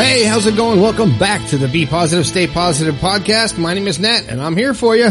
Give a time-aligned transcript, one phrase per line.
[0.00, 0.80] Hey, how's it going?
[0.80, 3.58] Welcome back to the Be Positive, Stay Positive podcast.
[3.58, 5.10] My name is Nat and I'm here for you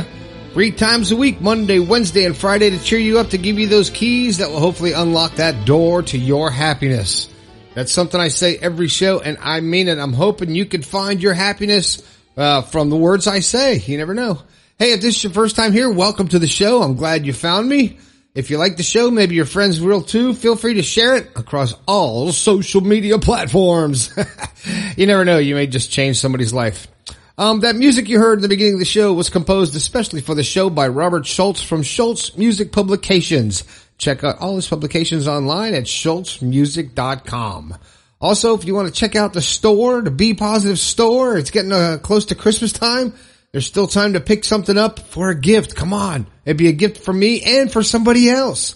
[0.53, 3.67] three times a week, Monday, Wednesday, and Friday to cheer you up to give you
[3.67, 7.29] those keys that will hopefully unlock that door to your happiness.
[7.75, 9.99] That's something I say every show and I mean it.
[9.99, 12.01] I'm hoping you can find your happiness
[12.35, 13.77] uh, from the words I say.
[13.77, 14.41] You never know.
[14.79, 16.81] Hey, if this is your first time here, welcome to the show.
[16.81, 17.99] I'm glad you found me.
[18.35, 20.33] If you like the show, maybe your friends will too.
[20.33, 24.15] Feel free to share it across all social media platforms.
[24.97, 25.39] you never know.
[25.39, 26.87] You may just change somebody's life.
[27.39, 30.35] Um, that music you heard in the beginning of the show was composed especially for
[30.35, 33.63] the show by Robert Schultz from Schultz Music Publications.
[33.97, 37.77] Check out all his publications online at schultzmusic.com.
[38.21, 41.71] Also, if you want to check out the store, the Be Positive store, it's getting
[41.71, 43.13] uh, close to Christmas time.
[43.51, 45.75] There's still time to pick something up for a gift.
[45.75, 46.27] Come on.
[46.45, 48.75] It'd be a gift for me and for somebody else.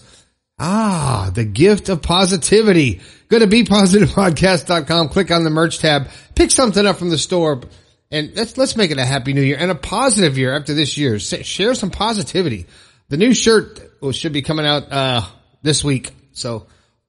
[0.58, 3.00] Ah, the gift of positivity.
[3.28, 7.62] Go to bepositivepodcast.com, click on the merch tab, pick something up from the store,
[8.10, 10.96] and let's, let's make it a happy new year and a positive year after this
[10.96, 11.18] year.
[11.18, 12.66] Share some positivity.
[13.08, 13.80] The new shirt
[14.12, 15.22] should be coming out, uh,
[15.62, 16.12] this week.
[16.32, 16.66] So,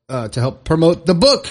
[0.09, 1.47] uh, to help promote the book,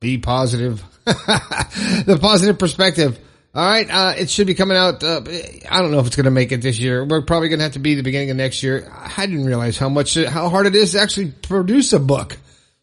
[0.00, 3.18] Be Positive, the positive perspective.
[3.52, 5.02] All right, uh, it should be coming out.
[5.02, 5.22] Uh,
[5.68, 7.04] I don't know if it's going to make it this year.
[7.04, 8.88] We're probably going to have to be the beginning of next year.
[8.92, 12.36] I didn't realize how much, how hard it is to actually produce a book.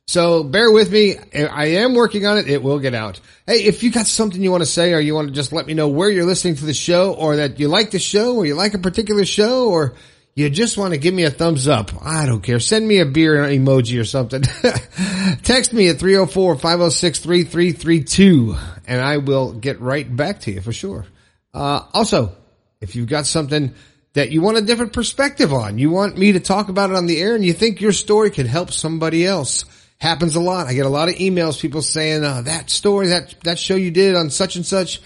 [0.08, 1.16] So bear with me.
[1.18, 2.50] I am working on it.
[2.50, 3.22] It will get out.
[3.46, 5.68] Hey, if you got something you want to say or you want to just let
[5.68, 8.46] me know where you're listening to the show or that you like the show or
[8.46, 9.96] you like a particular show or
[10.38, 11.90] you just want to give me a thumbs up.
[12.06, 12.60] I don't care.
[12.60, 14.44] Send me a beer emoji or something.
[15.42, 21.08] Text me at 304-506-3332 and I will get right back to you for sure.
[21.56, 22.36] Uh, also,
[22.82, 23.74] if you've got something
[24.14, 27.08] that you want a different perspective on, you want me to talk about it on
[27.08, 29.66] the air and you think your story could help somebody else.
[29.98, 30.68] Happens a lot.
[30.68, 33.90] I get a lot of emails, people saying, uh, that story, that, that show you
[33.90, 35.02] did on such and such,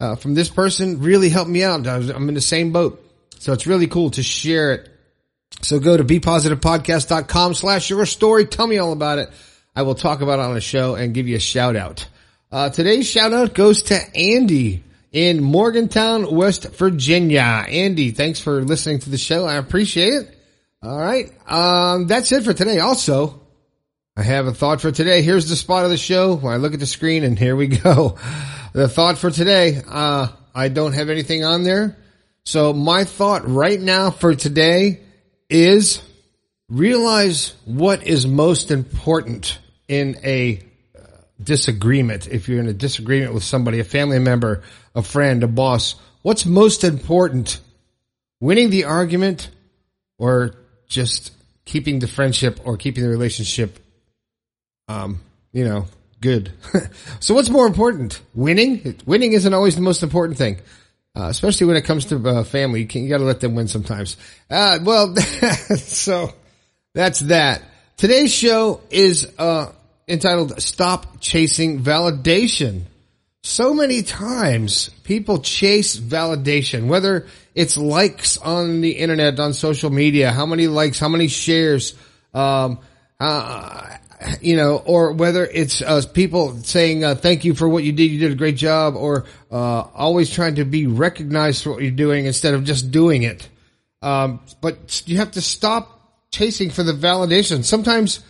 [0.00, 1.86] uh, from this person really helped me out.
[1.86, 3.01] I'm in the same boat.
[3.42, 4.88] So it's really cool to share it.
[5.62, 8.46] So go to bepositivepodcast.com slash your story.
[8.46, 9.30] Tell me all about it.
[9.74, 12.06] I will talk about it on a show and give you a shout out.
[12.52, 17.66] Uh, today's shout out goes to Andy in Morgantown, West Virginia.
[17.68, 19.44] Andy, thanks for listening to the show.
[19.44, 20.38] I appreciate it.
[20.80, 21.32] All right.
[21.50, 22.78] Um, that's it for today.
[22.78, 23.40] Also,
[24.16, 25.22] I have a thought for today.
[25.22, 28.18] Here's the spot of the show I look at the screen and here we go.
[28.72, 31.96] The thought for today, uh, I don't have anything on there.
[32.44, 35.00] So my thought right now for today
[35.48, 36.02] is
[36.68, 40.60] realize what is most important in a
[40.96, 41.02] uh,
[41.42, 42.26] disagreement.
[42.26, 44.62] If you're in a disagreement with somebody, a family member,
[44.94, 47.60] a friend, a boss, what's most important?
[48.40, 49.48] Winning the argument
[50.18, 50.56] or
[50.88, 51.32] just
[51.64, 53.78] keeping the friendship or keeping the relationship,
[54.88, 55.20] um,
[55.52, 55.86] you know,
[56.20, 56.52] good.
[57.20, 58.20] so what's more important?
[58.34, 58.98] Winning?
[59.06, 60.58] Winning isn't always the most important thing.
[61.14, 63.68] Uh, especially when it comes to uh, family, you, you got to let them win
[63.68, 64.16] sometimes.
[64.50, 65.14] Uh, well,
[65.76, 66.30] so
[66.94, 67.62] that's that.
[67.98, 69.72] Today's show is uh,
[70.08, 72.84] entitled "Stop Chasing Validation."
[73.44, 80.30] So many times people chase validation, whether it's likes on the internet, on social media,
[80.30, 81.94] how many likes, how many shares,
[82.32, 82.78] um,
[83.18, 83.96] uh,
[84.40, 88.10] you know, or whether it's uh, people saying uh, thank you for what you did,
[88.10, 91.90] you did a great job, or uh, always trying to be recognized for what you're
[91.90, 93.48] doing instead of just doing it.
[94.02, 97.64] Um, but you have to stop chasing for the validation.
[97.64, 98.20] Sometimes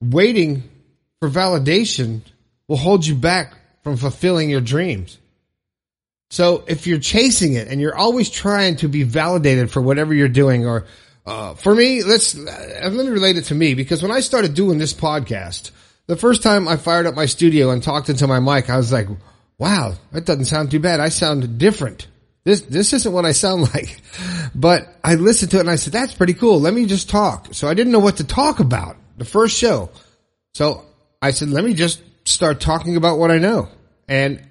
[0.00, 0.62] waiting
[1.20, 2.20] for validation
[2.68, 5.18] will hold you back from fulfilling your dreams.
[6.30, 10.28] So if you're chasing it and you're always trying to be validated for whatever you're
[10.28, 10.86] doing or
[11.26, 14.54] uh, for me, let's uh, let me relate it to me because when I started
[14.54, 15.72] doing this podcast,
[16.06, 18.92] the first time I fired up my studio and talked into my mic, I was
[18.92, 19.08] like,
[19.58, 21.00] "Wow, that doesn't sound too bad.
[21.00, 22.06] I sound different.
[22.44, 24.00] This this isn't what I sound like."
[24.54, 26.60] But I listened to it and I said, "That's pretty cool.
[26.60, 29.90] Let me just talk." So I didn't know what to talk about the first show,
[30.54, 30.84] so
[31.20, 33.68] I said, "Let me just start talking about what I know."
[34.08, 34.46] And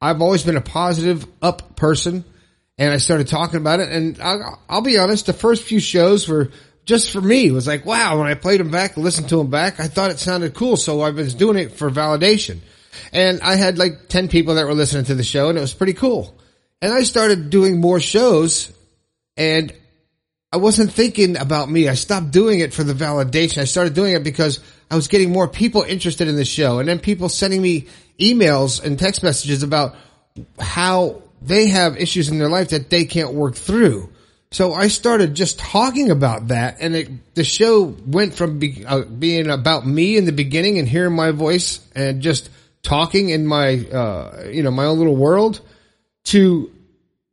[0.00, 2.24] I've always been a positive, up person
[2.80, 3.90] and I started talking about it.
[3.90, 6.50] And I'll, I'll, be honest, the first few shows were
[6.86, 7.46] just for me.
[7.46, 10.10] It was like, wow, when I played them back, listened to them back, I thought
[10.10, 10.78] it sounded cool.
[10.78, 12.60] So I was doing it for validation.
[13.12, 15.74] And I had like 10 people that were listening to the show and it was
[15.74, 16.34] pretty cool.
[16.80, 18.72] And I started doing more shows
[19.36, 19.74] and
[20.50, 21.86] I wasn't thinking about me.
[21.86, 23.58] I stopped doing it for the validation.
[23.58, 24.58] I started doing it because
[24.90, 27.88] I was getting more people interested in the show and then people sending me
[28.18, 29.96] emails and text messages about
[30.58, 34.10] how they have issues in their life that they can't work through.
[34.52, 39.02] So I started just talking about that and it, the show went from be, uh,
[39.02, 42.50] being about me in the beginning and hearing my voice and just
[42.82, 45.60] talking in my, uh, you know, my own little world
[46.24, 46.72] to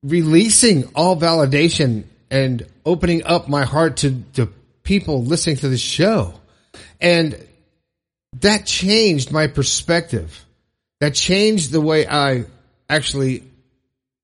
[0.04, 4.48] releasing all validation and opening up my heart to, to
[4.84, 6.34] people listening to the show.
[7.02, 7.44] And
[8.42, 10.46] that changed my perspective.
[11.00, 12.46] That changed the way I
[12.90, 13.44] actually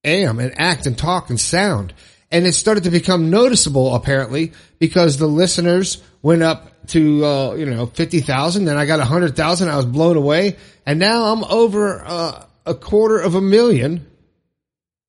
[0.04, 1.94] am and act and talk and sound.
[2.32, 7.66] And it started to become noticeable apparently because the listeners went up to, uh, you
[7.66, 9.70] know, 50,000 Then I got 100,000.
[9.70, 10.58] I was blown away.
[10.86, 14.08] And now I'm over uh, a quarter of a million.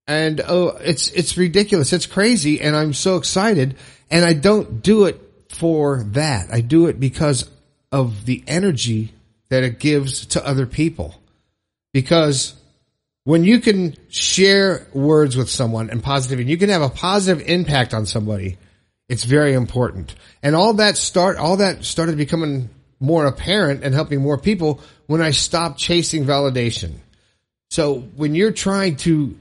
[0.06, 1.92] And oh, it's, it's ridiculous.
[1.92, 2.60] It's crazy.
[2.60, 3.76] And I'm so excited.
[4.10, 6.52] And I don't do it for that.
[6.52, 7.48] I do it because
[7.90, 9.14] of the energy
[9.48, 11.14] that it gives to other people.
[11.92, 12.54] Because
[13.24, 17.94] when you can share words with someone and and you can have a positive impact
[17.94, 18.58] on somebody.
[19.08, 20.14] It's very important.
[20.42, 25.20] And all that start, all that started becoming more apparent and helping more people when
[25.20, 26.92] I stopped chasing validation.
[27.70, 29.36] So when you're trying to,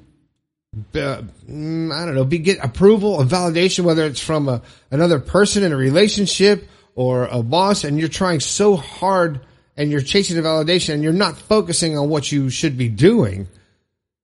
[0.95, 5.19] uh, mm, I don't know, be, get approval and validation, whether it's from a, another
[5.19, 9.41] person in a relationship or a boss, and you're trying so hard
[9.77, 13.47] and you're chasing the validation and you're not focusing on what you should be doing,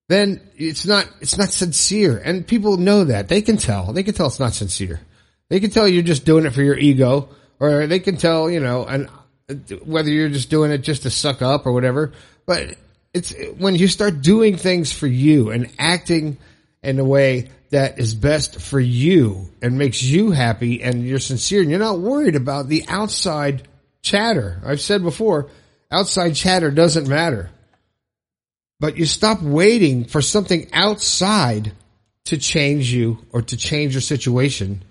[0.10, 2.18] then it's not, it's not sincere.
[2.18, 3.28] And people know that.
[3.28, 3.94] They can tell.
[3.94, 5.00] They can tell it's not sincere.
[5.50, 7.30] They can tell you're just doing it for your ego
[7.60, 9.08] or they can tell, you know, and
[9.50, 9.54] uh,
[9.86, 12.14] whether you're just doing it just to suck up or whatever.
[12.48, 12.76] But
[13.14, 16.40] it's when you start doing things for you and acting
[16.82, 21.62] in a way that is best for you and makes you happy and you're sincere
[21.62, 23.68] and you're not worried about the outside
[24.02, 24.60] chatter.
[24.66, 25.52] I've said before,
[25.92, 27.52] outside chatter doesn't matter.
[28.80, 31.74] But you stop waiting for something outside
[32.26, 34.84] to change you or to change your situation.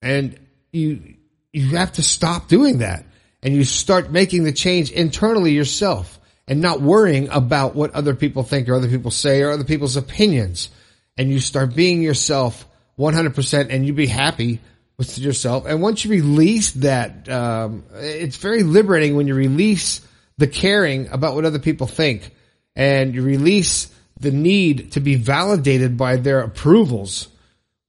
[0.00, 0.38] And
[0.72, 1.16] you,
[1.52, 3.04] you have to stop doing that
[3.42, 8.42] and you start making the change internally yourself and not worrying about what other people
[8.42, 10.68] think or other people say or other people's opinions.
[11.16, 12.66] And you start being yourself
[12.98, 14.60] 100% and you be happy
[14.96, 15.64] with yourself.
[15.66, 20.00] And once you release that, um, it's very liberating when you release
[20.38, 22.30] the caring about what other people think
[22.76, 27.28] and you release the need to be validated by their approvals.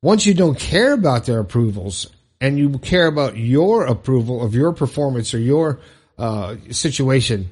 [0.02, 2.10] Once you don't care about their approvals
[2.42, 5.80] and you care about your approval of your performance or your
[6.18, 7.50] uh, situation,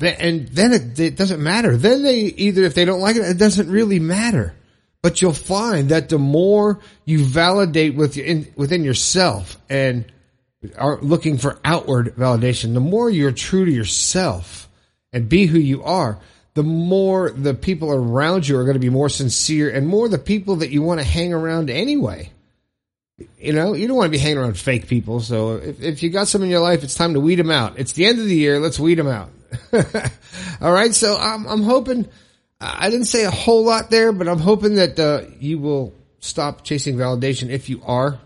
[0.00, 1.76] and then it, it doesn't matter.
[1.76, 4.54] Then they either, if they don't like it, it doesn't really matter.
[5.00, 10.04] But you'll find that the more you validate within yourself and
[10.78, 14.68] are looking for outward validation, the more you're true to yourself
[15.12, 16.18] and be who you are,
[16.54, 20.18] the more the people around you are going to be more sincere and more the
[20.18, 22.30] people that you want to hang around anyway.
[23.38, 25.20] You know, you don't want to be hanging around fake people.
[25.20, 27.78] So if, if you got some in your life, it's time to weed them out.
[27.78, 28.58] It's the end of the year.
[28.58, 29.30] Let's weed them out.
[30.60, 30.94] All right.
[30.94, 32.08] So I'm, I'm hoping,
[32.60, 36.64] I didn't say a whole lot there, but I'm hoping that uh, you will stop
[36.64, 38.18] chasing validation if you are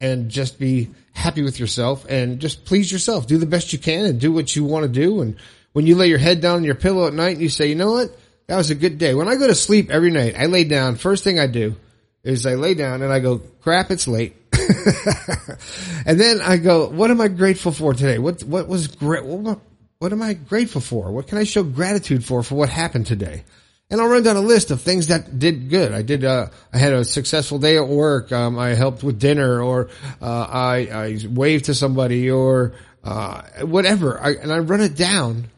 [0.00, 3.26] and just be happy with yourself and just please yourself.
[3.26, 5.20] Do the best you can and do what you want to do.
[5.20, 5.36] And
[5.74, 7.74] when you lay your head down on your pillow at night and you say, you
[7.74, 8.16] know what?
[8.46, 9.12] That was a good day.
[9.12, 10.94] When I go to sleep every night, I lay down.
[10.96, 11.74] First thing I do
[12.22, 14.36] is I lay down and I go, crap, it's late.
[16.06, 18.18] and then I go, what am I grateful for today?
[18.18, 19.24] What, what was great?
[19.24, 19.58] What,
[19.98, 21.10] what am I grateful for?
[21.10, 23.42] What can I show gratitude for for what happened today?
[23.90, 25.92] And I'll run down a list of things that did good.
[25.92, 28.30] I did, uh, I had a successful day at work.
[28.30, 29.88] Um, I helped with dinner or,
[30.22, 34.20] uh, I, I waved to somebody or, uh, whatever.
[34.20, 35.48] I, and I run it down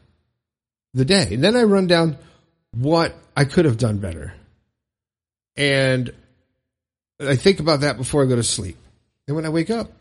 [0.96, 1.28] the day.
[1.34, 2.16] And then I run down
[2.74, 4.34] what I could have done better.
[5.56, 6.12] And
[7.20, 8.76] I think about that before I go to sleep.
[9.28, 9.92] And when I wake up,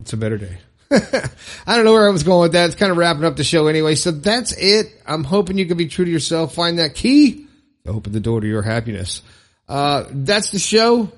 [0.00, 0.58] it's a better day.
[0.90, 2.66] I don't know where I was going with that.
[2.66, 3.96] It's kind of wrapping up the show anyway.
[3.96, 4.86] So that's it.
[5.06, 6.54] I'm hoping you can be true to yourself.
[6.54, 7.46] Find that key
[7.84, 9.22] to open the door to your happiness.
[9.68, 11.10] Uh, that's the show.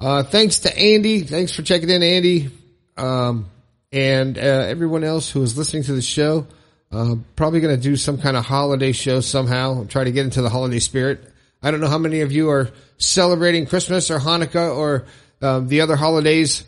[0.00, 1.22] Uh, thanks to Andy.
[1.22, 2.50] Thanks for checking in, Andy.
[2.96, 3.46] Um,
[3.92, 6.46] and, uh, everyone else who is listening to the show.
[6.92, 9.84] Uh, probably going to do some kind of holiday show somehow.
[9.84, 11.24] Try to get into the holiday spirit.
[11.62, 15.06] I don't know how many of you are celebrating Christmas or Hanukkah or
[15.40, 16.64] uh, the other holidays,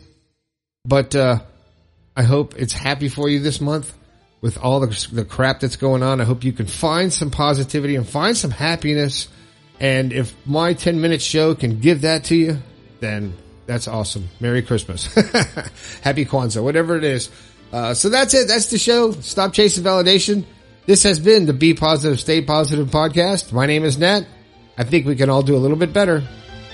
[0.85, 1.39] but uh,
[2.15, 3.93] I hope it's happy for you this month
[4.39, 6.21] with all the, the crap that's going on.
[6.21, 9.27] I hope you can find some positivity and find some happiness.
[9.79, 12.57] And if my 10 minute show can give that to you,
[12.99, 13.33] then
[13.65, 14.29] that's awesome.
[14.39, 15.13] Merry Christmas.
[16.01, 17.29] Happy Kwanzaa, whatever it is.
[17.73, 18.47] Uh, so that's it.
[18.47, 19.11] That's the show.
[19.11, 20.45] Stop chasing validation.
[20.85, 23.51] This has been the Be Positive, Stay Positive podcast.
[23.51, 24.27] My name is Nat.
[24.77, 26.23] I think we can all do a little bit better.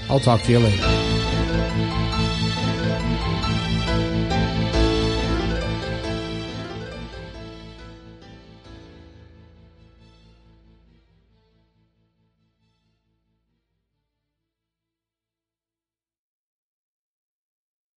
[0.10, 0.99] I'll talk to you later.